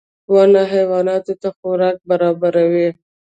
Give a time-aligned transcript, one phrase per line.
[0.33, 2.89] •ونه حیواناتو ته خوراک برابروي.